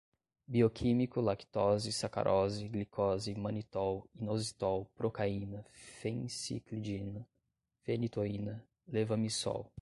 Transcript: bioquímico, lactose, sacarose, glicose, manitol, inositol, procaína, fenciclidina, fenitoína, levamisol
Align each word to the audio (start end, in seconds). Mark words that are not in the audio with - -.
bioquímico, 0.47 1.21
lactose, 1.21 1.91
sacarose, 1.91 2.67
glicose, 2.67 3.35
manitol, 3.35 4.09
inositol, 4.15 4.85
procaína, 4.95 5.63
fenciclidina, 5.99 7.23
fenitoína, 7.83 8.63
levamisol 8.87 9.71